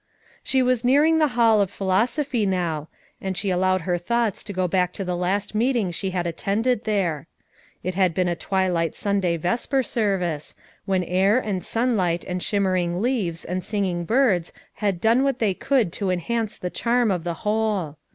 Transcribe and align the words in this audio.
She 0.43 0.63
was 0.63 0.81
Bearing 0.81 1.19
the 1.19 1.27
Hall 1.37 1.61
of 1.61 1.69
Philosophy 1.69 2.43
now, 2.47 2.87
and 3.21 3.37
she 3.37 3.51
allowed 3.51 3.81
her 3.81 3.99
thoughts 3.99 4.43
to 4.45 4.51
go 4.51 4.67
back 4.67 4.93
to 4.93 5.03
the 5.03 5.15
last 5.15 5.53
meeting 5.53 5.91
she 5.91 6.09
had 6.09 6.25
attended 6.25 6.85
there. 6.85 7.27
It 7.83 7.93
had 7.93 8.15
been 8.15 8.27
a 8.27 8.35
twilight 8.35 8.95
Sunday 8.95 9.37
vesper 9.37 9.83
service, 9.83 10.55
when 10.85 11.03
air 11.03 11.37
and 11.37 11.63
sunlight 11.63 12.23
and 12.27 12.41
shimmering 12.41 12.99
leaves 12.99 13.45
and 13.45 13.63
singing 13.63 14.03
birds 14.03 14.51
had 14.73 14.99
done 14.99 15.21
what 15.21 15.37
they 15.37 15.53
could 15.53 15.93
to 15.93 16.09
en 16.09 16.17
hance 16.17 16.57
the 16.57 16.71
charm 16.71 17.11
of 17.11 17.23
the 17.23 17.35
whole. 17.45 17.97